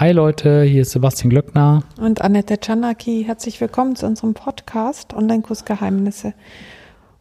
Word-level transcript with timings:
Hi 0.00 0.12
Leute, 0.12 0.62
hier 0.62 0.82
ist 0.82 0.92
Sebastian 0.92 1.28
Glöckner. 1.28 1.82
Und 2.00 2.20
Annette 2.20 2.56
Czanaki. 2.60 3.24
Herzlich 3.26 3.60
willkommen 3.60 3.96
zu 3.96 4.06
unserem 4.06 4.32
Podcast 4.32 5.12
Online-Kurs 5.12 5.64
Geheimnisse. 5.64 6.34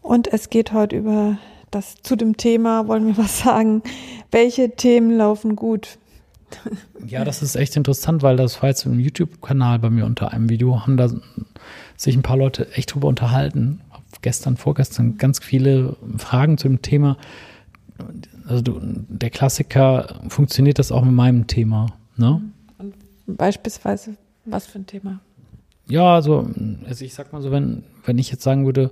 Und 0.03 0.31
es 0.31 0.51
geht 0.51 0.73
heute 0.73 0.95
über 0.95 1.39
das, 1.71 1.95
zu 2.03 2.15
dem 2.15 2.37
Thema, 2.37 2.87
wollen 2.87 3.07
wir 3.07 3.17
was 3.17 3.39
sagen, 3.39 3.81
welche 4.29 4.75
Themen 4.75 5.17
laufen 5.17 5.55
gut? 5.55 5.97
Ja, 7.03 7.25
das 7.25 7.41
ist 7.41 7.55
echt 7.55 7.75
interessant, 7.75 8.21
weil 8.21 8.37
das 8.37 8.61
war 8.61 8.69
jetzt 8.69 8.85
im 8.85 8.99
YouTube-Kanal 8.99 9.79
bei 9.79 9.89
mir 9.89 10.05
unter 10.05 10.31
einem 10.31 10.47
Video, 10.47 10.81
haben 10.81 10.97
da 10.97 11.09
sich 11.95 12.15
ein 12.15 12.21
paar 12.21 12.37
Leute 12.37 12.71
echt 12.73 12.93
drüber 12.93 13.07
unterhalten. 13.07 13.81
Gestern, 14.21 14.55
vorgestern 14.55 15.17
ganz 15.17 15.39
viele 15.39 15.97
Fragen 16.19 16.59
zu 16.59 16.67
dem 16.67 16.83
Thema. 16.83 17.17
Also 18.47 18.61
du, 18.61 18.79
der 18.83 19.31
Klassiker, 19.31 20.21
funktioniert 20.27 20.77
das 20.77 20.91
auch 20.91 21.03
mit 21.03 21.15
meinem 21.15 21.47
Thema? 21.47 21.87
Ne? 22.17 22.39
Beispielsweise, 23.27 24.15
was 24.45 24.65
für 24.65 24.79
ein 24.79 24.87
Thema? 24.87 25.19
Ja, 25.89 26.15
also, 26.15 26.49
also 26.87 27.05
ich 27.05 27.13
sag 27.13 27.31
mal 27.33 27.41
so, 27.41 27.51
wenn, 27.51 27.83
wenn 28.05 28.17
ich 28.17 28.31
jetzt 28.31 28.43
sagen 28.43 28.65
würde, 28.65 28.91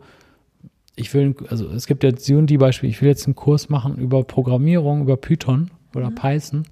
ich 0.95 1.13
will, 1.13 1.35
also 1.49 1.67
es 1.69 1.87
gibt 1.87 2.03
jetzt 2.03 2.27
die 2.27 2.57
Beispiel, 2.57 2.89
ich 2.89 3.01
will 3.01 3.09
jetzt 3.09 3.25
einen 3.25 3.35
Kurs 3.35 3.69
machen 3.69 3.97
über 3.97 4.23
Programmierung, 4.23 5.01
über 5.01 5.17
Python 5.17 5.71
oder 5.93 6.09
mhm. 6.09 6.15
Python, 6.15 6.63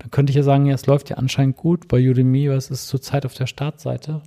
dann 0.00 0.10
könnte 0.10 0.30
ich 0.30 0.36
ja 0.36 0.42
sagen, 0.42 0.66
ja, 0.66 0.74
es 0.74 0.86
läuft 0.86 1.10
ja 1.10 1.16
anscheinend 1.16 1.56
gut 1.56 1.88
bei 1.88 1.98
Udemy, 1.98 2.50
was 2.50 2.70
ist 2.70 2.88
zurzeit 2.88 3.24
auf 3.24 3.34
der 3.34 3.46
Startseite. 3.46 4.22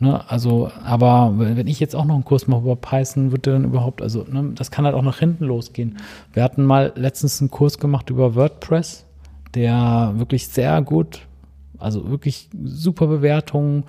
Ne, 0.00 0.30
also, 0.30 0.70
aber 0.84 1.34
wenn 1.38 1.66
ich 1.66 1.80
jetzt 1.80 1.96
auch 1.96 2.04
noch 2.04 2.14
einen 2.14 2.24
Kurs 2.24 2.46
mache 2.46 2.60
über 2.60 2.76
Python, 2.76 3.32
wird 3.32 3.46
der 3.46 3.54
dann 3.54 3.64
überhaupt, 3.64 4.00
also, 4.00 4.24
ne, 4.30 4.52
das 4.54 4.70
kann 4.70 4.84
halt 4.84 4.94
auch 4.94 5.02
nach 5.02 5.18
hinten 5.18 5.44
losgehen. 5.44 5.98
Wir 6.32 6.44
hatten 6.44 6.64
mal 6.64 6.92
letztens 6.94 7.40
einen 7.40 7.50
Kurs 7.50 7.78
gemacht 7.78 8.08
über 8.08 8.36
WordPress, 8.36 9.06
der 9.54 10.12
wirklich 10.16 10.48
sehr 10.48 10.82
gut, 10.82 11.26
also 11.78 12.10
wirklich 12.10 12.48
super 12.64 13.06
Bewertungen, 13.06 13.84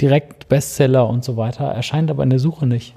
direkt 0.00 0.48
Bestseller 0.48 1.08
und 1.08 1.24
so 1.24 1.36
weiter, 1.36 1.64
erscheint 1.64 2.10
aber 2.10 2.22
in 2.22 2.30
der 2.30 2.38
Suche 2.38 2.66
nicht 2.66 2.94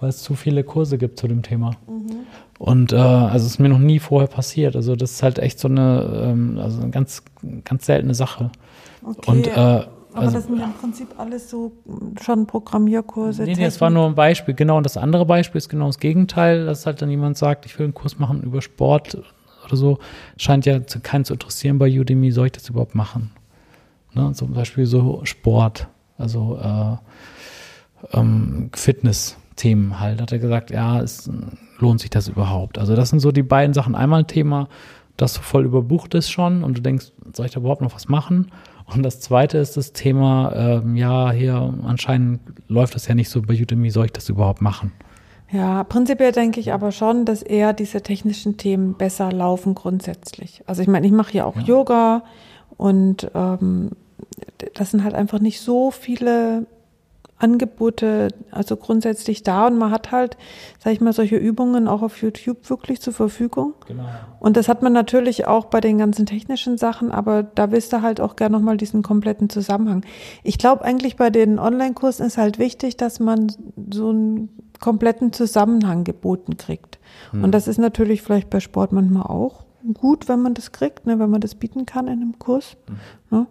weil 0.00 0.08
es 0.08 0.22
zu 0.22 0.34
viele 0.34 0.64
Kurse 0.64 0.98
gibt 0.98 1.18
zu 1.18 1.28
dem 1.28 1.42
Thema. 1.42 1.72
Mhm. 1.86 2.26
Und 2.58 2.92
äh, 2.92 2.96
also 2.96 3.46
es 3.46 3.52
ist 3.52 3.58
mir 3.58 3.68
noch 3.68 3.78
nie 3.78 3.98
vorher 3.98 4.28
passiert. 4.28 4.74
Also 4.74 4.96
das 4.96 5.12
ist 5.12 5.22
halt 5.22 5.38
echt 5.38 5.58
so 5.60 5.68
eine, 5.68 6.24
ähm, 6.24 6.58
also 6.60 6.80
eine 6.80 6.90
ganz, 6.90 7.22
ganz 7.64 7.86
seltene 7.86 8.14
Sache. 8.14 8.50
Okay. 9.04 9.30
Und, 9.30 9.46
äh, 9.46 9.50
aber 10.12 10.22
also, 10.22 10.34
das 10.34 10.46
sind 10.46 10.58
ja 10.58 10.64
im 10.64 10.72
Prinzip 10.72 11.08
alles 11.18 11.48
so 11.48 11.72
schon 12.20 12.46
Programmierkurse. 12.46 13.44
Nee, 13.44 13.54
nee, 13.54 13.64
das 13.64 13.80
war 13.80 13.90
nur 13.90 14.06
ein 14.06 14.16
Beispiel. 14.16 14.54
Genau, 14.54 14.76
und 14.76 14.84
das 14.84 14.96
andere 14.96 15.24
Beispiel 15.24 15.58
ist 15.58 15.68
genau 15.68 15.86
das 15.86 16.00
Gegenteil, 16.00 16.66
dass 16.66 16.84
halt 16.84 17.00
dann 17.00 17.10
jemand 17.10 17.38
sagt, 17.38 17.64
ich 17.64 17.78
will 17.78 17.84
einen 17.84 17.94
Kurs 17.94 18.18
machen 18.18 18.42
über 18.42 18.60
Sport 18.60 19.16
oder 19.64 19.76
so. 19.76 19.98
Scheint 20.36 20.66
ja 20.66 20.80
keinen 20.80 21.24
zu 21.24 21.34
interessieren 21.34 21.78
bei 21.78 21.86
Udemy, 21.88 22.32
soll 22.32 22.46
ich 22.46 22.52
das 22.52 22.68
überhaupt 22.68 22.96
machen? 22.96 23.30
Ne? 24.14 24.32
Zum 24.32 24.52
Beispiel 24.52 24.86
so 24.86 25.20
Sport, 25.24 25.88
also 26.18 26.58
äh, 26.62 28.16
ähm, 28.16 28.70
Fitness 28.74 29.36
Themen 29.56 30.00
halt. 30.00 30.20
Hat 30.20 30.32
er 30.32 30.38
gesagt, 30.38 30.70
ja, 30.70 31.00
es 31.00 31.30
lohnt 31.78 32.00
sich 32.00 32.10
das 32.10 32.28
überhaupt? 32.28 32.78
Also 32.78 32.96
das 32.96 33.10
sind 33.10 33.20
so 33.20 33.30
die 33.30 33.42
beiden 33.42 33.74
Sachen. 33.74 33.94
Einmal 33.94 34.20
ein 34.20 34.26
Thema, 34.26 34.68
das 35.16 35.36
voll 35.36 35.64
überbucht 35.64 36.14
ist 36.14 36.30
schon 36.30 36.64
und 36.64 36.78
du 36.78 36.82
denkst, 36.82 37.12
soll 37.34 37.46
ich 37.46 37.52
da 37.52 37.60
überhaupt 37.60 37.82
noch 37.82 37.94
was 37.94 38.08
machen? 38.08 38.50
Und 38.86 39.02
das 39.02 39.20
zweite 39.20 39.58
ist 39.58 39.76
das 39.76 39.92
Thema, 39.92 40.52
ähm, 40.54 40.96
ja, 40.96 41.30
hier 41.30 41.74
anscheinend 41.84 42.40
läuft 42.68 42.94
das 42.94 43.06
ja 43.06 43.14
nicht 43.14 43.28
so 43.28 43.42
bei 43.42 43.54
Udemy, 43.54 43.90
soll 43.90 44.06
ich 44.06 44.12
das 44.12 44.28
überhaupt 44.28 44.62
machen? 44.62 44.92
Ja, 45.52 45.84
prinzipiell 45.84 46.32
denke 46.32 46.60
ich 46.60 46.72
aber 46.72 46.92
schon, 46.92 47.24
dass 47.24 47.42
eher 47.42 47.72
diese 47.72 48.02
technischen 48.02 48.56
Themen 48.56 48.94
besser 48.94 49.32
laufen 49.32 49.74
grundsätzlich. 49.74 50.62
Also 50.66 50.80
ich 50.80 50.88
meine, 50.88 51.06
ich 51.06 51.12
mache 51.12 51.36
ja 51.36 51.44
auch 51.44 51.56
ja. 51.56 51.62
Yoga 51.62 52.22
und 52.80 53.30
ähm, 53.34 53.90
das 54.72 54.90
sind 54.90 55.04
halt 55.04 55.12
einfach 55.12 55.38
nicht 55.38 55.60
so 55.60 55.90
viele 55.90 56.64
Angebote, 57.36 58.28
also 58.50 58.74
grundsätzlich 58.76 59.42
da 59.42 59.66
und 59.66 59.76
man 59.76 59.90
hat 59.90 60.12
halt, 60.12 60.38
sag 60.78 60.94
ich 60.94 61.02
mal, 61.02 61.12
solche 61.12 61.36
Übungen 61.36 61.88
auch 61.88 62.00
auf 62.00 62.22
YouTube 62.22 62.70
wirklich 62.70 63.02
zur 63.02 63.12
Verfügung. 63.12 63.74
Genau. 63.86 64.04
Und 64.38 64.56
das 64.56 64.66
hat 64.68 64.80
man 64.80 64.94
natürlich 64.94 65.46
auch 65.46 65.66
bei 65.66 65.82
den 65.82 65.98
ganzen 65.98 66.24
technischen 66.24 66.78
Sachen, 66.78 67.12
aber 67.12 67.42
da 67.42 67.70
wisst 67.70 67.92
ihr 67.92 68.00
halt 68.00 68.18
auch 68.18 68.34
gerne 68.34 68.56
nochmal 68.56 68.78
diesen 68.78 69.02
kompletten 69.02 69.50
Zusammenhang. 69.50 70.02
Ich 70.42 70.56
glaube 70.56 70.82
eigentlich 70.82 71.16
bei 71.16 71.28
den 71.28 71.58
Online-Kursen 71.58 72.24
ist 72.24 72.38
halt 72.38 72.58
wichtig, 72.58 72.96
dass 72.96 73.20
man 73.20 73.52
so 73.92 74.08
einen 74.08 74.48
kompletten 74.80 75.34
Zusammenhang 75.34 76.04
geboten 76.04 76.56
kriegt. 76.56 76.98
Hm. 77.32 77.44
Und 77.44 77.52
das 77.52 77.68
ist 77.68 77.76
natürlich 77.76 78.22
vielleicht 78.22 78.48
bei 78.48 78.60
Sport 78.60 78.92
manchmal 78.92 79.24
auch 79.24 79.64
gut, 79.94 80.28
wenn 80.28 80.40
man 80.40 80.54
das 80.54 80.72
kriegt, 80.72 81.06
ne, 81.06 81.18
wenn 81.18 81.30
man 81.30 81.40
das 81.40 81.54
bieten 81.54 81.86
kann 81.86 82.06
in 82.06 82.20
einem 82.20 82.38
Kurs. 82.38 82.76
Hm. 82.86 82.96
Ne? 83.38 83.46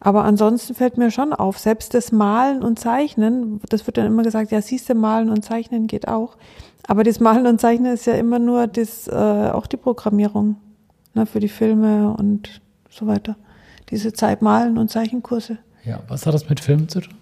Aber 0.00 0.24
ansonsten 0.24 0.74
fällt 0.74 0.98
mir 0.98 1.10
schon 1.10 1.32
auf, 1.32 1.58
selbst 1.58 1.94
das 1.94 2.12
Malen 2.12 2.62
und 2.62 2.78
Zeichnen, 2.78 3.60
das 3.68 3.86
wird 3.86 3.96
dann 3.96 4.06
immer 4.06 4.22
gesagt, 4.22 4.50
ja, 4.50 4.60
siehst 4.60 4.88
du, 4.88 4.94
Malen 4.94 5.30
und 5.30 5.44
Zeichnen 5.44 5.86
geht 5.86 6.08
auch. 6.08 6.36
Aber 6.86 7.04
das 7.04 7.20
Malen 7.20 7.46
und 7.46 7.60
Zeichnen 7.60 7.92
ist 7.92 8.06
ja 8.06 8.14
immer 8.14 8.38
nur 8.38 8.66
das, 8.66 9.08
äh, 9.08 9.12
auch 9.12 9.66
die 9.66 9.76
Programmierung 9.76 10.56
ne, 11.14 11.26
für 11.26 11.40
die 11.40 11.48
Filme 11.48 12.14
und 12.18 12.60
so 12.90 13.06
weiter. 13.06 13.36
Diese 13.90 14.12
Zeit 14.12 14.42
Malen 14.42 14.78
und 14.78 14.90
Zeichenkurse. 14.90 15.58
Ja, 15.84 16.00
was 16.08 16.26
hat 16.26 16.34
das 16.34 16.48
mit 16.48 16.60
Filmen 16.60 16.88
zu 16.88 17.00
tun? 17.00 17.14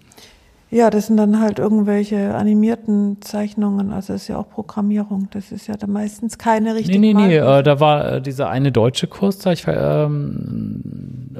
Ja, 0.73 0.89
das 0.89 1.07
sind 1.07 1.17
dann 1.17 1.41
halt 1.41 1.59
irgendwelche 1.59 2.33
animierten 2.33 3.21
Zeichnungen. 3.21 3.91
Also 3.91 4.13
das 4.13 4.23
ist 4.23 4.27
ja 4.29 4.37
auch 4.37 4.49
Programmierung. 4.49 5.27
Das 5.31 5.51
ist 5.51 5.67
ja 5.67 5.75
dann 5.75 5.91
meistens 5.91 6.37
keine 6.37 6.75
richtige. 6.75 6.97
Nee, 6.97 7.13
nee, 7.13 7.27
nee. 7.27 7.35
Äh, 7.35 7.61
da 7.61 7.81
war 7.81 8.13
äh, 8.13 8.21
dieser 8.21 8.49
eine 8.49 8.71
deutsche 8.71 9.07
Kurs 9.07 9.39
da. 9.39 9.51
Ich, 9.51 9.65
ähm, 9.67 10.81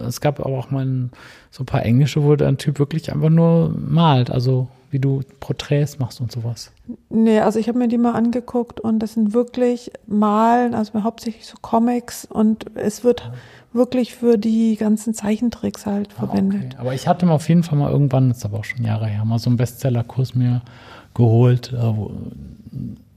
es 0.05 0.19
gab 0.19 0.41
aber 0.41 0.57
auch 0.57 0.69
mal 0.69 0.85
ein, 0.85 1.11
so 1.49 1.63
ein 1.63 1.65
paar 1.65 1.85
englische, 1.85 2.23
wo 2.23 2.35
der 2.35 2.57
Typ 2.57 2.77
wirklich 2.77 3.13
einfach 3.13 3.29
nur 3.29 3.73
malt. 3.73 4.29
Also 4.29 4.67
wie 4.91 4.99
du 4.99 5.21
Porträts 5.39 5.97
machst 5.97 6.21
und 6.21 6.31
sowas. 6.31 6.71
Nee, 7.09 7.39
also 7.39 7.57
ich 7.57 7.67
habe 7.67 7.79
mir 7.79 7.87
die 7.87 7.97
mal 7.97 8.13
angeguckt 8.13 8.79
und 8.79 8.99
das 8.99 9.13
sind 9.13 9.33
wirklich 9.33 9.91
Malen, 10.05 10.75
also 10.75 11.03
hauptsächlich 11.03 11.47
so 11.47 11.55
Comics 11.61 12.25
und 12.25 12.65
es 12.75 13.03
wird 13.03 13.21
ja 13.21 13.33
wirklich 13.73 14.15
für 14.15 14.37
die 14.37 14.75
ganzen 14.75 15.13
Zeichentricks 15.13 15.85
halt 15.85 16.09
ah, 16.15 16.25
verwendet. 16.25 16.73
Okay. 16.73 16.75
Aber 16.77 16.93
ich 16.93 17.07
hatte 17.07 17.25
mal 17.25 17.33
auf 17.33 17.47
jeden 17.47 17.63
Fall 17.63 17.77
mal 17.77 17.91
irgendwann, 17.91 18.29
das 18.29 18.39
ist 18.39 18.45
aber 18.45 18.59
auch 18.59 18.65
schon 18.65 18.83
Jahre 18.83 19.07
her, 19.07 19.23
mal 19.25 19.39
so 19.39 19.49
einen 19.49 19.57
Bestsellerkurs 19.57 20.35
mir 20.35 20.61
geholt. 21.13 21.71
Äh, 21.73 21.97
wo, 21.97 22.11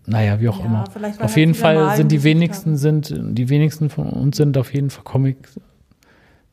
naja, 0.07 0.41
wie 0.41 0.49
auch 0.49 0.61
ja, 0.61 0.67
immer. 0.67 0.85
Auf 1.21 1.37
jeden 1.37 1.55
Fall 1.55 1.97
sind 1.97 2.13
die 2.13 2.23
wenigsten 2.23 2.77
sind, 2.77 3.15
die 3.19 3.49
wenigsten 3.49 3.89
von 3.89 4.09
uns 4.11 4.37
sind 4.37 4.59
auf 4.59 4.75
jeden 4.75 4.91
Fall 4.91 5.05
Comics. 5.05 5.59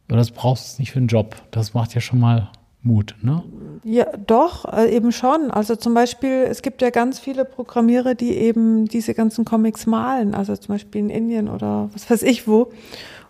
Oder 0.07 0.17
das 0.17 0.31
brauchst 0.31 0.77
du 0.77 0.81
nicht 0.81 0.91
für 0.91 0.99
einen 0.99 1.07
Job. 1.07 1.35
Das 1.51 1.73
macht 1.73 1.93
ja 1.93 2.01
schon 2.01 2.19
mal 2.19 2.49
Mut, 2.81 3.15
ne? 3.21 3.43
Ja, 3.83 4.05
doch, 4.27 4.71
äh, 4.71 4.95
eben 4.95 5.11
schon. 5.11 5.49
Also 5.49 5.75
zum 5.75 5.93
Beispiel, 5.93 6.45
es 6.47 6.61
gibt 6.61 6.81
ja 6.81 6.91
ganz 6.91 7.19
viele 7.19 7.45
Programmierer, 7.45 8.13
die 8.13 8.35
eben 8.35 8.85
diese 8.85 9.13
ganzen 9.13 9.43
Comics 9.43 9.87
malen. 9.87 10.35
Also 10.35 10.55
zum 10.55 10.75
Beispiel 10.75 11.01
in 11.01 11.09
Indien 11.09 11.49
oder 11.49 11.89
was 11.93 12.09
weiß 12.09 12.23
ich 12.23 12.47
wo. 12.47 12.71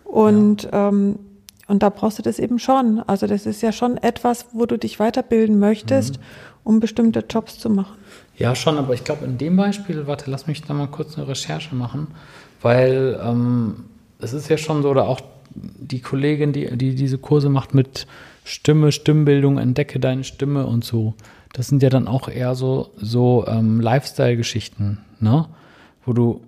Und, 0.04 0.64
ja. 0.64 0.88
ähm, 0.88 1.18
und 1.68 1.82
da 1.82 1.88
brauchst 1.88 2.18
du 2.18 2.22
das 2.22 2.38
eben 2.38 2.58
schon. 2.58 3.00
Also 3.06 3.26
das 3.26 3.46
ist 3.46 3.62
ja 3.62 3.72
schon 3.72 3.96
etwas, 3.96 4.46
wo 4.52 4.66
du 4.66 4.76
dich 4.76 5.00
weiterbilden 5.00 5.58
möchtest, 5.58 6.18
mhm. 6.18 6.22
um 6.64 6.80
bestimmte 6.80 7.24
Jobs 7.28 7.58
zu 7.58 7.70
machen. 7.70 7.96
Ja, 8.36 8.54
schon, 8.54 8.76
aber 8.76 8.92
ich 8.92 9.04
glaube 9.04 9.24
in 9.24 9.38
dem 9.38 9.56
Beispiel, 9.56 10.06
warte, 10.06 10.30
lass 10.30 10.46
mich 10.46 10.62
da 10.62 10.74
mal 10.74 10.88
kurz 10.88 11.16
eine 11.16 11.28
Recherche 11.28 11.74
machen, 11.74 12.08
weil 12.60 13.18
ähm, 13.24 13.84
es 14.18 14.32
ist 14.34 14.48
ja 14.48 14.58
schon 14.58 14.82
so, 14.82 14.90
oder 14.90 15.08
auch 15.08 15.20
die 15.54 16.00
Kollegin, 16.00 16.52
die, 16.52 16.76
die 16.76 16.94
diese 16.94 17.18
Kurse 17.18 17.48
macht 17.48 17.74
mit 17.74 18.06
Stimme, 18.44 18.92
Stimmbildung, 18.92 19.58
entdecke 19.58 20.00
deine 20.00 20.24
Stimme 20.24 20.66
und 20.66 20.84
so. 20.84 21.14
Das 21.52 21.68
sind 21.68 21.82
ja 21.82 21.90
dann 21.90 22.08
auch 22.08 22.28
eher 22.28 22.54
so, 22.54 22.90
so 22.96 23.44
ähm, 23.46 23.80
Lifestyle-Geschichten, 23.80 24.98
ne? 25.20 25.46
Wo 26.04 26.12
du 26.12 26.40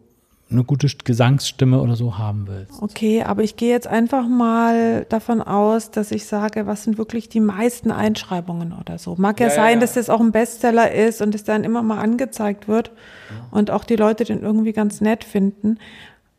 eine 0.51 0.65
gute 0.65 0.89
Gesangsstimme 1.05 1.81
oder 1.81 1.97
so 1.97 2.19
haben 2.19 2.47
willst. 2.47 2.83
Okay, 2.83 3.23
aber 3.23 3.43
ich 3.43 3.57
gehe 3.57 3.71
jetzt 3.71 3.87
einfach 3.87 4.29
mal 4.29 5.07
davon 5.09 5.41
aus, 5.43 5.91
dass 5.91 6.11
ich 6.11 6.27
sage, 6.27 6.67
was 6.67 6.85
sind 6.85 6.99
wirklich 6.99 7.29
die 7.29 7.41
meisten 7.41 7.91
Einschreibungen 7.91 8.73
oder 8.73 8.99
so. 8.99 9.17
Mag 9.17 9.41
ja, 9.41 9.49
ja 9.49 9.55
sein, 9.55 9.75
ja. 9.75 9.81
dass 9.81 9.95
das 9.95 10.11
auch 10.11 10.21
ein 10.21 10.33
Bestseller 10.33 10.93
ist 10.93 11.23
und 11.23 11.35
es 11.35 11.45
dann 11.45 11.65
immer 11.65 11.83
mal 11.83 11.99
angezeigt 11.99 12.69
wird 12.69 12.89
ja. 13.31 13.47
und 13.51 13.71
auch 13.71 13.85
die 13.85 13.97
Leute 13.97 14.25
den 14.25 14.43
irgendwie 14.43 14.73
ganz 14.73 15.01
nett 15.01 15.25
finden 15.25 15.79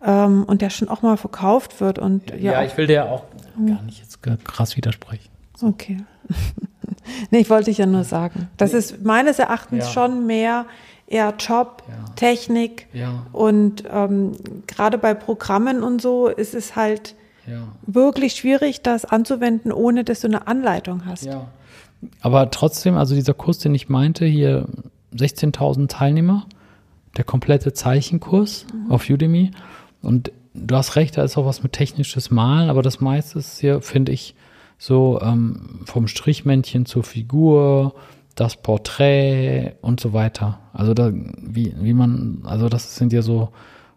ähm, 0.03 0.43
und 0.43 0.61
der 0.61 0.69
schon 0.69 0.87
auch 0.87 1.01
mal 1.01 1.17
verkauft 1.17 1.81
wird. 1.81 1.99
Und, 1.99 2.29
ja, 2.31 2.53
ja 2.53 2.63
ich 2.63 2.77
will 2.77 2.87
dir 2.87 3.05
auch 3.05 3.23
gar 3.65 3.81
nicht 3.83 3.99
jetzt 3.99 4.21
krass 4.45 4.77
widersprechen. 4.77 5.34
Okay. 5.61 5.97
nee, 7.31 7.39
ich 7.39 7.49
wollte 7.49 7.71
ich 7.71 7.77
ja 7.77 7.85
nur 7.85 8.03
sagen. 8.03 8.49
Das 8.57 8.73
nee. 8.73 8.79
ist 8.79 9.03
meines 9.03 9.39
Erachtens 9.39 9.91
schon 9.91 10.25
mehr 10.25 10.65
eher 11.07 11.33
Job, 11.37 11.83
ja. 11.87 12.13
Technik 12.15 12.87
ja. 12.93 13.25
und 13.31 13.83
ähm, 13.91 14.31
gerade 14.67 14.97
bei 14.97 15.13
Programmen 15.13 15.83
und 15.83 16.01
so 16.01 16.27
ist 16.27 16.55
es 16.55 16.75
halt 16.75 17.15
ja. 17.47 17.67
wirklich 17.85 18.33
schwierig, 18.33 18.81
das 18.81 19.05
anzuwenden, 19.05 19.71
ohne 19.71 20.03
dass 20.03 20.21
du 20.21 20.27
eine 20.27 20.47
Anleitung 20.47 21.05
hast. 21.05 21.25
Ja. 21.25 21.47
Aber 22.21 22.49
trotzdem, 22.51 22.97
also 22.97 23.15
dieser 23.15 23.33
Kurs, 23.33 23.59
den 23.59 23.75
ich 23.75 23.87
meinte, 23.87 24.25
hier 24.25 24.67
16.000 25.15 25.87
Teilnehmer, 25.87 26.47
der 27.17 27.23
komplette 27.23 27.73
Zeichenkurs 27.73 28.65
mhm. 28.73 28.91
auf 28.91 29.09
Udemy 29.09 29.51
und 30.01 30.31
du 30.53 30.75
hast 30.75 30.95
recht, 30.95 31.17
da 31.17 31.23
ist 31.23 31.37
auch 31.37 31.45
was 31.45 31.63
mit 31.63 31.73
technisches 31.73 32.31
Malen, 32.31 32.69
aber 32.69 32.81
das 32.81 32.99
meiste 32.99 33.39
ist 33.39 33.59
hier, 33.59 33.81
finde 33.81 34.11
ich, 34.11 34.35
so 34.77 35.19
ähm, 35.21 35.81
vom 35.85 36.07
Strichmännchen 36.07 36.85
zur 36.85 37.03
Figur, 37.03 37.93
das 38.35 38.57
Porträt 38.57 39.73
und 39.81 39.99
so 39.99 40.13
weiter. 40.13 40.59
Also 40.73 40.93
da, 40.93 41.11
wie, 41.13 41.73
wie 41.79 41.93
man, 41.93 42.43
also 42.43 42.69
das 42.69 42.95
sind 42.95 43.13
ja 43.13 43.21
so 43.21 43.49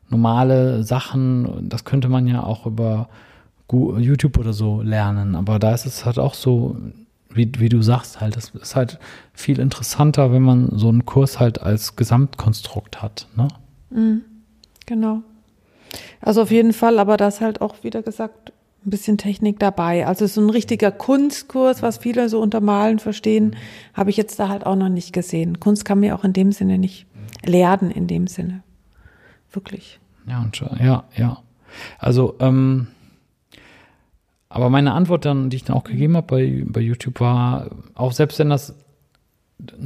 normale 0.09 0.85
Sachen, 0.85 1.69
das 1.69 1.85
könnte 1.85 2.09
man 2.09 2.27
ja 2.27 2.43
auch 2.43 2.67
über 2.67 3.09
YouTube 3.71 4.39
oder 4.39 4.55
so 4.55 4.81
lernen, 4.81 5.35
aber 5.35 5.59
da 5.59 5.75
ist 5.75 5.85
es 5.85 6.07
halt 6.07 6.19
auch 6.19 6.33
so, 6.33 6.77
wie, 7.29 7.53
wie 7.59 7.69
du 7.69 7.83
sagst, 7.83 8.21
halt, 8.21 8.35
das 8.37 8.51
ist 8.51 8.77
halt 8.77 8.99
viel 9.35 9.59
interessanter, 9.59 10.33
wenn 10.33 10.43
man 10.43 10.71
so 10.79 10.89
einen 10.89 11.05
Kurs 11.05 11.39
halt 11.39 11.61
als 11.61 11.95
Gesamtkonstrukt 11.97 13.03
hat, 13.03 13.27
ne? 13.37 13.49
Mhm, 13.91 14.23
genau. 14.87 15.23
Also 16.21 16.43
auf 16.43 16.51
jeden 16.51 16.73
Fall, 16.73 16.99
aber 16.99 17.17
das 17.17 17.41
halt 17.41 17.61
auch 17.61 17.83
wieder 17.85 18.03
gesagt, 18.03 18.53
ein 18.87 18.91
bisschen 18.91 19.19
Technik 19.19 19.59
dabei. 19.59 20.07
Also 20.07 20.27
so 20.27 20.41
ein 20.41 20.51
richtiger 20.51 20.91
Kunstkurs, 20.91 21.83
was 21.83 21.99
viele 21.99 22.29
so 22.29 22.41
unter 22.41 22.61
Malen 22.61 22.99
verstehen, 22.99 23.57
habe 23.95 24.11
ich 24.11 24.17
jetzt 24.17 24.39
da 24.39 24.49
halt 24.49 24.67
auch 24.67 24.77
noch 24.77 24.89
nicht 24.89 25.13
gesehen. 25.13 25.61
Kunst 25.61 25.85
kann 25.85 26.01
mir 26.01 26.15
auch 26.15 26.25
in 26.25 26.33
dem 26.33 26.53
Sinne 26.53 26.79
nicht 26.79 27.07
lernen, 27.45 27.91
in 27.91 28.07
dem 28.07 28.27
Sinne. 28.27 28.63
Wirklich. 29.53 30.01
Ja, 30.27 30.43
und 30.43 30.61
ja, 30.81 31.05
ja. 31.17 31.43
Also, 31.99 32.37
ähm, 32.41 32.89
aber 34.49 34.71
meine 34.71 34.93
Antwort 34.93 35.25
dann, 35.25 35.51
die 35.51 35.57
ich 35.57 35.65
dann 35.65 35.77
auch 35.77 35.85
gegeben 35.85 36.17
habe 36.17 36.27
bei, 36.27 36.65
bei 36.67 36.81
YouTube, 36.81 37.21
war, 37.21 37.71
auch 37.95 38.13
selbst 38.13 38.39
wenn 38.39 38.49
das, 38.49 38.75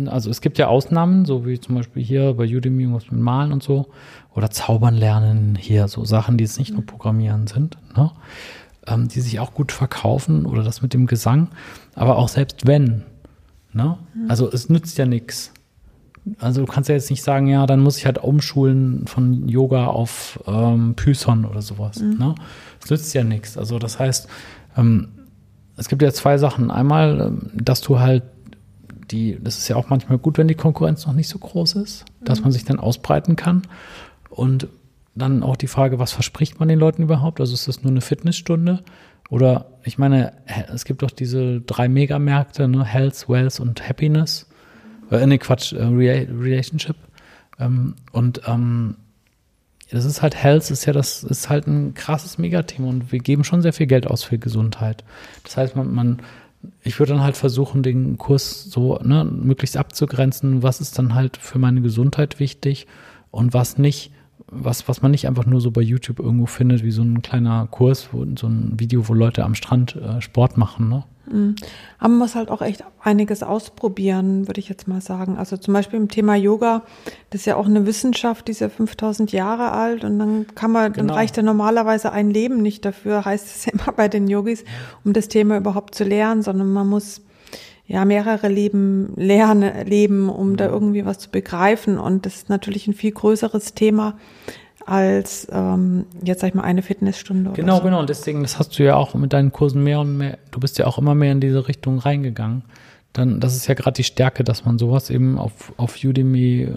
also 0.07 0.31
es 0.31 0.41
gibt 0.41 0.59
ja 0.59 0.69
Ausnahmen, 0.69 1.25
so 1.25 1.47
wie 1.47 1.59
zum 1.59 1.75
Beispiel 1.75 2.03
hier 2.03 2.35
bei 2.35 2.45
Udemy 2.45 2.93
was 2.93 3.11
mit 3.11 3.21
Malen 3.21 3.53
und 3.53 3.63
so, 3.63 3.89
oder 4.35 4.51
Zaubern 4.51 4.95
lernen, 4.95 5.57
hier 5.59 5.89
so 5.89 6.05
Sachen, 6.05 6.39
die 6.39 6.45
jetzt 6.45 6.59
nicht 6.59 6.73
nur 6.73 6.87
Programmieren 6.87 7.47
sind, 7.47 7.77
ne? 7.97 8.13
Ähm, 8.87 9.09
die 9.09 9.21
sich 9.21 9.41
auch 9.41 9.55
gut 9.55 9.73
verkaufen 9.73 10.47
oder 10.47 10.63
das 10.63 10.83
mit 10.83 10.95
dem 10.95 11.07
Gesang, 11.07 11.49
aber 11.95 12.19
auch 12.19 12.29
selbst 12.29 12.67
wenn, 12.67 13.03
ne? 13.73 13.99
Also 14.29 14.51
es 14.51 14.69
nützt 14.69 14.99
ja 14.99 15.07
nichts. 15.07 15.53
Also 16.39 16.65
du 16.65 16.71
kannst 16.71 16.89
ja 16.89 16.95
jetzt 16.95 17.11
nicht 17.11 17.23
sagen, 17.23 17.49
ja, 17.49 17.67
dann 17.67 17.81
muss 17.81 17.99
ich 17.99 18.07
halt 18.07 18.19
umschulen 18.19 19.07
von 19.07 19.49
Yoga 19.49 19.87
auf 19.87 20.39
ähm, 20.47 20.95
Python 20.95 21.45
oder 21.45 21.63
sowas. 21.63 22.01
Mhm. 22.01 22.17
Ne? 22.17 22.35
Das 22.81 22.91
nützt 22.91 23.13
ja 23.15 23.25
nichts. 23.25 23.59
Also 23.59 23.81
das 23.81 23.99
heißt, 23.99 24.29
ähm, 24.77 25.09
es 25.77 25.89
gibt 25.89 26.01
ja 26.01 26.13
zwei 26.13 26.39
Sachen. 26.39 26.71
Einmal, 26.71 27.21
ähm, 27.21 27.51
dass 27.55 27.81
du 27.81 27.99
halt 27.99 28.23
die, 29.11 29.37
das 29.43 29.59
ist 29.59 29.67
ja 29.67 29.75
auch 29.75 29.91
manchmal 29.91 30.19
gut, 30.19 30.39
wenn 30.39 30.47
die 30.47 30.55
Konkurrenz 30.55 31.07
noch 31.07 31.13
nicht 31.13 31.29
so 31.29 31.39
groß 31.39 31.75
ist, 31.75 32.05
mhm. 32.21 32.25
dass 32.25 32.41
man 32.41 32.53
sich 32.53 32.65
dann 32.65 32.79
ausbreiten 32.79 33.35
kann. 33.35 33.63
Und 34.31 34.69
dann 35.15 35.43
auch 35.43 35.57
die 35.57 35.67
Frage, 35.67 35.99
was 35.99 36.13
verspricht 36.13 36.59
man 36.59 36.69
den 36.69 36.79
Leuten 36.79 37.03
überhaupt? 37.03 37.41
Also 37.41 37.55
ist 37.55 37.69
das 37.69 37.83
nur 37.83 37.91
eine 37.91 38.01
Fitnessstunde? 38.01 38.83
Oder 39.31 39.67
ich 39.85 39.99
meine, 39.99 40.33
es 40.73 40.85
gibt 40.85 41.03
doch 41.03 41.11
diese 41.11 41.61
drei 41.61 41.89
Megamärkte, 41.89 42.69
ne? 42.69 42.85
Health, 42.85 43.29
Wealth 43.29 43.61
und 43.61 43.87
Happiness. 43.89 44.49
Äh, 45.11 45.27
nee, 45.27 45.39
Quatsch, 45.39 45.73
äh, 45.73 45.83
Relationship. 45.83 46.97
Ähm, 47.59 47.95
und 48.13 48.43
ähm, 48.47 48.97
das 49.91 50.05
ist 50.07 50.23
halt 50.23 50.35
Health, 50.35 50.71
ist 50.71 50.87
ja 50.87 50.93
das 50.93 51.23
ist 51.23 51.51
halt 51.51 51.67
ein 51.67 51.93
krasses 51.95 52.39
Megathema 52.39 52.89
und 52.89 53.13
wir 53.13 53.19
geben 53.19 53.45
schon 53.45 53.61
sehr 53.61 53.75
viel 53.75 53.87
Geld 53.87 54.07
aus 54.07 54.25
für 54.25 54.39
Gesundheit. 54.39 55.05
Das 55.45 55.57
heißt, 55.57 55.77
man, 55.77 55.93
man 55.93 56.23
ich 56.83 56.99
würde 56.99 57.13
dann 57.13 57.23
halt 57.23 57.37
versuchen, 57.37 57.83
den 57.83 58.19
Kurs 58.19 58.65
so 58.65 58.99
ne, 59.03 59.25
möglichst 59.25 59.77
abzugrenzen, 59.77 60.63
was 60.63 60.81
ist 60.81 60.99
dann 60.99 61.15
halt 61.15 61.37
für 61.37 61.59
meine 61.59 61.83
Gesundheit 61.83 62.41
wichtig 62.41 62.87
und 63.31 63.53
was 63.53 63.79
nicht 63.79 64.13
was, 64.51 64.89
was 64.89 65.03
man 65.03 65.11
nicht 65.11 65.27
einfach 65.27 65.47
nur 65.47 65.61
so 65.61 65.71
bei 65.71 65.81
YouTube 65.81 66.21
irgendwo 66.21 66.47
findet, 66.47 66.85
wie 66.85 66.91
so 66.91 67.03
ein 67.03 67.23
kleiner 67.23 67.67
Kurs, 67.71 68.09
wo, 68.13 68.25
so 68.39 68.47
ein 68.47 68.75
Video, 68.79 69.09
wo 69.09 69.15
Leute 69.15 69.45
am 69.45 69.55
Strand 69.55 69.97
äh, 69.97 70.21
Sport 70.21 70.57
machen. 70.57 70.89
Ne? 70.89 71.05
Mhm. 71.27 71.57
Aber 71.99 72.09
man 72.09 72.19
muss 72.19 72.35
halt 72.35 72.51
auch 72.51 72.63
echt 72.63 72.85
einiges 73.01 73.43
ausprobieren, 73.43 74.49
würde 74.49 74.61
ich 74.61 74.69
jetzt 74.69 74.89
mal 74.89 75.01
sagen. 75.01 75.37
Also 75.39 75.57
zum 75.57 75.75
Beispiel 75.75 75.99
im 75.99 76.09
Thema 76.09 76.37
Yoga, 76.37 76.83
das 77.31 77.43
ist 77.43 77.47
ja 77.47 77.57
auch 77.57 77.67
eine 77.67 77.87
Wissenschaft, 77.87 78.49
die 78.49 78.53
ist 78.53 78.61
ja 78.61 78.69
5000 78.69 79.33
Jahre 79.33 79.73
alt 79.73 80.05
und 80.05 80.19
dann 80.19 80.47
kann 80.55 80.73
man, 80.73 80.93
genau. 80.93 81.09
dann 81.09 81.17
reicht 81.17 81.37
ja 81.37 81.43
normalerweise 81.43 82.13
ein 82.13 82.31
Leben 82.31 82.63
nicht 82.63 82.85
dafür, 82.85 83.25
heißt 83.25 83.47
es 83.47 83.67
ja 83.67 83.73
immer 83.73 83.93
bei 83.93 84.09
den 84.09 84.29
Yogis, 84.29 84.65
um 85.05 85.13
das 85.13 85.29
Thema 85.29 85.57
überhaupt 85.57 85.95
zu 85.95 86.05
lernen, 86.05 86.43
sondern 86.43 86.73
man 86.73 86.89
muss 86.89 87.23
ja 87.87 88.05
mehrere 88.05 88.49
Leben 88.49 89.13
lernen, 89.17 89.87
leben, 89.87 90.29
um 90.29 90.57
da 90.57 90.69
mhm. 90.69 90.75
irgendwie 90.75 91.05
was 91.05 91.19
zu 91.19 91.31
begreifen. 91.31 91.99
Und 91.99 92.27
das 92.27 92.37
ist 92.37 92.49
natürlich 92.49 92.87
ein 92.87 92.95
viel 92.95 93.13
größeres 93.13 93.75
Thema 93.75 94.17
als 94.85 95.47
ähm, 95.53 96.07
jetzt 96.25 96.41
sag 96.41 96.49
ich 96.49 96.55
mal 96.55 96.65
eine 96.65 96.83
Fitnessstunde. 96.83 97.53
Genau, 97.53 97.77
so. 97.77 97.83
genau. 97.85 98.01
Und 98.01 98.11
deswegen, 98.11 98.43
das 98.43 98.59
hast 98.59 98.79
du 98.79 98.83
ja 98.83 98.97
auch 98.97 99.15
mit 99.15 99.33
deinen 99.33 99.53
Kursen 99.53 99.85
mehr 99.85 100.01
und 100.01 100.17
mehr. 100.17 100.39
Du 100.51 100.59
bist 100.59 100.77
ja 100.79 100.87
auch 100.87 100.99
immer 100.99 101.15
mehr 101.15 101.31
in 101.31 101.41
diese 101.41 101.69
Richtung 101.69 101.99
reingegangen. 101.99 102.65
Dann, 103.13 103.41
das 103.41 103.55
ist 103.55 103.67
ja 103.67 103.75
gerade 103.75 103.95
die 103.95 104.05
Stärke, 104.05 104.43
dass 104.43 104.65
man 104.65 104.79
sowas 104.79 105.11
eben 105.11 105.39
auf 105.39 105.73
auf 105.77 106.03
Udemy 106.03 106.69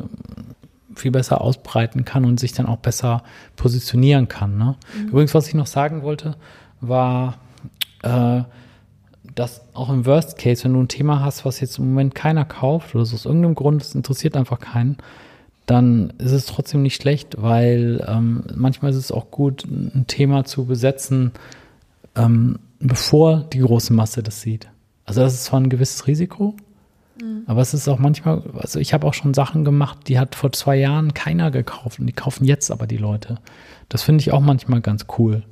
viel 0.96 1.12
besser 1.12 1.42
ausbreiten 1.42 2.06
kann 2.06 2.26
und 2.26 2.40
sich 2.40 2.54
dann 2.54 2.68
auch 2.68 2.78
besser 2.78 3.24
positionieren 3.56 4.28
kann. 4.28 4.58
Ne? 4.58 4.76
Mhm. 4.98 5.08
Übrigens, 5.10 5.34
was 5.34 5.48
ich 5.48 5.54
noch 5.54 5.68
sagen 5.68 6.04
wollte, 6.04 6.36
war 6.82 7.40
äh, 8.04 8.42
dass 9.36 9.62
auch 9.74 9.90
im 9.90 10.06
Worst 10.06 10.38
Case, 10.38 10.64
wenn 10.64 10.74
du 10.74 10.80
ein 10.80 10.88
Thema 10.88 11.20
hast, 11.24 11.46
was 11.46 11.60
jetzt 11.60 11.78
im 11.78 11.90
Moment 11.90 12.16
keiner 12.16 12.46
kauft 12.46 12.96
oder 12.96 13.06
so 13.06 13.16
aus 13.16 13.26
irgendeinem 13.26 13.56
Grund, 13.56 13.82
es 13.82 13.94
interessiert 13.94 14.38
einfach 14.38 14.60
keinen, 14.60 14.98
dann 15.66 16.14
ist 16.18 16.32
es 16.32 16.46
trotzdem 16.46 16.82
nicht 16.82 16.96
schlecht, 17.02 17.42
weil 17.42 18.04
ähm, 18.08 18.44
manchmal 18.56 18.92
ist 18.92 18.98
es 18.98 19.12
auch 19.12 19.32
gut, 19.32 19.66
ein 19.66 20.06
Thema 20.08 20.46
zu 20.46 20.66
besetzen, 20.66 21.32
ähm, 22.16 22.60
bevor 22.80 23.44
die 23.52 23.60
große 23.60 23.94
Masse 23.94 24.24
das 24.24 24.42
sieht. 24.42 24.70
Also 25.06 25.22
das 25.22 25.34
ist 25.34 25.46
zwar 25.46 25.60
ein 25.60 25.70
gewisses 25.70 26.08
Risiko, 26.08 26.56
mhm. 27.22 27.44
aber 27.48 27.62
es 27.62 27.74
ist 27.74 27.88
auch 27.88 28.00
manchmal, 28.00 28.44
also 28.58 28.80
ich 28.80 28.94
habe 28.94 29.06
auch 29.06 29.14
schon 29.14 29.34
Sachen 29.34 29.66
gemacht, 29.66 30.00
die 30.08 30.20
hat 30.20 30.36
vor 30.36 30.52
zwei 30.52 30.78
Jahren 30.78 31.14
keiner 31.14 31.52
gekauft 31.52 32.00
und 32.00 32.08
die 32.08 32.14
kaufen 32.14 32.46
jetzt 32.46 32.72
aber 32.72 32.88
die 32.88 32.98
Leute. 32.98 33.40
Das 33.90 34.04
finde 34.04 34.22
ich 34.22 34.32
auch 34.32 34.42
manchmal 34.42 34.82
ganz 34.82 35.08
cool. 35.18 35.44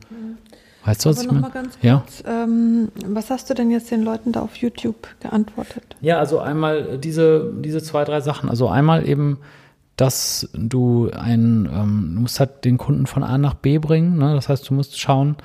Weißt 0.86 1.06
du, 1.06 1.10
was 1.10 1.20
Aber 1.28 1.36
ich 1.36 1.42
meine? 1.42 1.70
Ja. 1.82 2.04
ähm, 2.26 2.90
was 3.06 3.30
hast 3.30 3.50
du 3.50 3.54
denn 3.54 3.72
jetzt 3.72 3.90
den 3.92 4.04
Leuten 4.04 4.32
da 4.34 4.42
auf 4.42 4.56
YouTube 4.56 5.08
geantwortet? 5.22 5.84
Ja, 6.02 6.20
also 6.20 6.40
einmal 6.40 6.98
diese, 6.98 7.54
diese 7.60 7.82
zwei, 7.82 8.04
drei 8.04 8.20
Sachen. 8.20 8.50
Also 8.50 8.68
einmal 8.68 9.08
eben, 9.08 9.38
dass 9.96 10.50
du 10.54 11.10
ein, 11.12 11.70
ähm, 11.74 12.12
du 12.16 12.22
musst 12.22 12.40
halt 12.40 12.66
den 12.66 12.78
Kunden 12.78 13.08
von 13.08 13.24
A 13.24 13.38
nach 13.38 13.54
B 13.54 13.78
bringen. 13.78 14.18
Ne? 14.18 14.34
Das 14.36 14.50
heißt, 14.50 14.70
du 14.70 14.74
musst 14.74 15.00
schauen, 15.00 15.38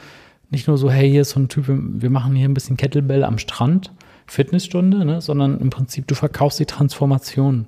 nicht 0.51 0.67
nur 0.67 0.79
so, 0.79 0.91
hey, 0.91 1.09
hier 1.09 1.23
ist 1.23 1.31
so 1.31 1.41
ein 1.41 1.49
Typ, 1.49 1.67
wir 1.69 2.11
machen 2.11 2.35
hier 2.35 2.49
ein 2.49 2.55
bisschen 2.55 2.77
Kettlebell 2.77 3.23
am 3.23 3.39
Strand, 3.39 3.93
Fitnessstunde, 4.27 5.05
ne? 5.05 5.21
sondern 5.21 5.61
im 5.61 5.71
Prinzip, 5.71 6.07
du 6.09 6.15
verkaufst 6.15 6.59
die 6.59 6.67
Transformation 6.67 7.67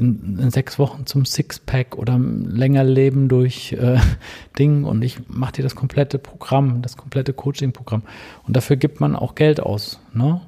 in, 0.00 0.38
in 0.40 0.50
sechs 0.50 0.78
Wochen 0.78 1.06
zum 1.06 1.24
Sixpack 1.24 1.96
oder 1.96 2.18
länger 2.18 2.84
leben 2.84 3.28
durch 3.28 3.72
äh, 3.72 3.98
Ding 4.58 4.84
und 4.84 5.02
ich 5.02 5.28
mache 5.28 5.52
dir 5.52 5.62
das 5.62 5.74
komplette 5.74 6.18
Programm, 6.18 6.82
das 6.82 6.96
komplette 6.96 7.32
Coaching-Programm. 7.32 8.02
Und 8.46 8.56
dafür 8.56 8.76
gibt 8.76 9.00
man 9.00 9.14
auch 9.14 9.34
Geld 9.34 9.60
aus, 9.60 10.00
ne? 10.14 10.40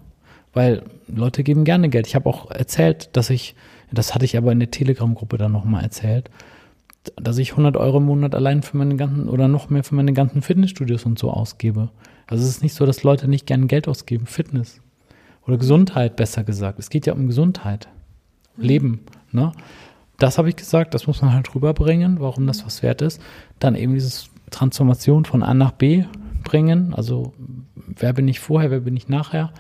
Weil 0.55 0.83
Leute 1.09 1.45
geben 1.45 1.65
gerne 1.65 1.89
Geld. 1.89 2.07
Ich 2.07 2.15
habe 2.15 2.29
auch 2.29 2.51
erzählt, 2.51 3.11
dass 3.15 3.31
ich, 3.31 3.55
das 3.91 4.15
hatte 4.15 4.27
ich 4.27 4.37
aber 4.37 4.53
in 4.53 4.61
der 4.61 4.71
Telegram-Gruppe 4.71 5.39
dann 5.39 5.53
nochmal 5.53 5.83
erzählt, 5.83 6.29
dass 7.17 7.39
ich 7.39 7.53
100 7.53 7.77
Euro 7.77 7.99
im 7.99 8.05
Monat 8.05 8.35
allein 8.35 8.63
für 8.63 8.77
meine 8.77 8.97
ganzen 8.97 9.29
oder 9.29 9.49
noch 9.49 9.71
mehr 9.71 9.83
für 9.83 9.95
meine 9.95 10.13
ganzen 10.13 10.43
Fitnessstudios 10.43 11.05
und 11.05 11.19
so 11.19 11.31
ausgebe. 11.31 11.89
Also 12.27 12.45
es 12.45 12.51
ist 12.51 12.63
nicht 12.63 12.75
so, 12.75 12.87
dass 12.87 13.03
Leute 13.03 13.29
nicht 13.29 13.47
gerne 13.47 13.67
Geld 13.67 13.89
ausgeben. 13.89 14.27
Fitness 14.27 14.81
oder 15.47 15.59
Gesundheit, 15.59 16.17
besser 16.17 16.45
gesagt. 16.45 16.79
Es 16.79 16.91
geht 16.91 17.07
ja 17.07 17.15
um 17.15 17.27
Gesundheit, 17.27 17.89
Leben. 18.57 19.01
Ne? 19.31 19.53
Das 20.19 20.39
habe 20.39 20.49
ich 20.49 20.57
gesagt, 20.57 20.95
das 20.95 21.07
muss 21.07 21.23
man 21.23 21.33
halt 21.33 21.55
rüberbringen, 21.55 22.21
warum 22.21 22.47
das 22.47 22.65
was 22.65 22.83
wert 22.83 23.03
ist. 23.03 23.21
Dann 23.59 23.75
eben 23.75 23.95
dieses 23.95 24.31
Transformation 24.51 25.25
von 25.25 25.43
A 25.43 25.55
nach 25.55 25.73
B 25.73 26.05
bringen, 26.45 26.93
also 26.95 27.33
wer 27.75 28.13
bin 28.13 28.29
ich 28.29 28.41
vorher, 28.41 28.71
wer 28.71 28.81
bin 28.81 28.97
ich 28.97 29.09
nachher. 29.09 29.53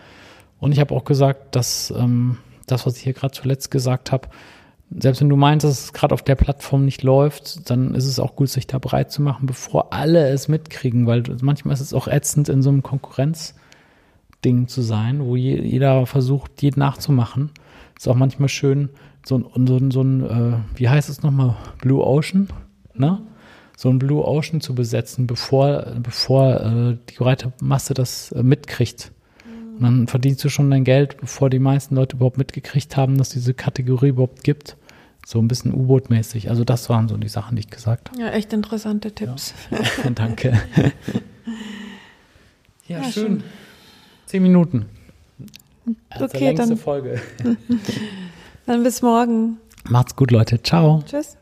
Und 0.58 0.72
ich 0.72 0.80
habe 0.80 0.94
auch 0.94 1.04
gesagt, 1.04 1.56
dass 1.56 1.92
ähm, 1.96 2.38
das, 2.66 2.86
was 2.86 2.96
ich 2.96 3.02
hier 3.02 3.12
gerade 3.12 3.32
zuletzt 3.32 3.70
gesagt 3.70 4.12
habe, 4.12 4.28
selbst 4.98 5.20
wenn 5.20 5.28
du 5.28 5.36
meinst, 5.36 5.64
dass 5.64 5.84
es 5.84 5.92
gerade 5.92 6.12
auf 6.14 6.22
der 6.22 6.34
Plattform 6.34 6.84
nicht 6.84 7.02
läuft, 7.02 7.70
dann 7.70 7.94
ist 7.94 8.06
es 8.06 8.20
auch 8.20 8.36
gut, 8.36 8.48
sich 8.48 8.66
da 8.66 8.78
bereit 8.78 9.10
zu 9.10 9.22
machen, 9.22 9.46
bevor 9.46 9.92
alle 9.92 10.28
es 10.28 10.48
mitkriegen, 10.48 11.06
weil 11.06 11.22
manchmal 11.40 11.74
ist 11.74 11.80
es 11.80 11.94
auch 11.94 12.08
ätzend, 12.08 12.48
in 12.48 12.62
so 12.62 12.70
einem 12.70 12.82
Konkurrenzding 12.82 14.68
zu 14.68 14.82
sein, 14.82 15.24
wo 15.24 15.36
jeder 15.36 16.06
versucht, 16.06 16.62
jeden 16.62 16.80
nachzumachen. 16.80 17.50
Ist 17.96 18.08
auch 18.08 18.14
manchmal 18.14 18.48
schön, 18.48 18.88
so 19.24 19.36
ein, 19.38 19.66
so 19.66 19.76
ein, 19.76 19.90
so 19.90 20.02
ein 20.02 20.24
äh, 20.24 20.78
wie 20.78 20.88
heißt 20.88 21.08
es 21.08 21.22
nochmal, 21.22 21.56
Blue 21.80 22.04
Ocean, 22.04 22.48
ne? 22.94 23.22
So 23.76 23.88
ein 23.88 23.98
Blue 23.98 24.24
Ocean 24.24 24.60
zu 24.60 24.74
besetzen, 24.74 25.26
bevor, 25.26 25.86
bevor 26.02 26.60
äh, 26.60 26.96
die 27.10 27.14
breite 27.16 27.52
Masse 27.60 27.94
das 27.94 28.30
äh, 28.32 28.42
mitkriegt. 28.42 29.12
Und 29.46 29.82
dann 29.82 30.06
verdienst 30.06 30.44
du 30.44 30.48
schon 30.48 30.70
dein 30.70 30.84
Geld, 30.84 31.16
bevor 31.16 31.50
die 31.50 31.58
meisten 31.58 31.96
Leute 31.96 32.16
überhaupt 32.16 32.38
mitgekriegt 32.38 32.96
haben, 32.96 33.16
dass 33.16 33.30
diese 33.30 33.54
Kategorie 33.54 34.08
überhaupt 34.08 34.44
gibt. 34.44 34.76
So 35.24 35.38
ein 35.38 35.48
bisschen 35.48 35.72
U-Boot-mäßig. 35.72 36.50
Also 36.50 36.64
das 36.64 36.88
waren 36.90 37.08
so 37.08 37.16
die 37.16 37.28
Sachen, 37.28 37.56
die 37.56 37.60
ich 37.60 37.70
gesagt 37.70 38.10
habe. 38.10 38.20
Ja, 38.20 38.30
echt 38.30 38.52
interessante 38.52 39.12
Tipps. 39.12 39.54
Ja. 39.70 40.10
Danke. 40.14 40.60
ja, 42.86 42.98
ja, 42.98 43.04
schön. 43.04 43.12
schön. 43.12 43.42
Zehn 44.26 44.42
Minuten. 44.42 44.86
Das 46.10 46.22
okay, 46.22 46.54
dann, 46.54 46.76
Folge. 46.76 47.20
dann 48.66 48.82
bis 48.82 49.02
morgen. 49.02 49.58
Macht's 49.88 50.14
gut, 50.14 50.30
Leute. 50.30 50.62
Ciao. 50.62 51.02
Tschüss. 51.06 51.36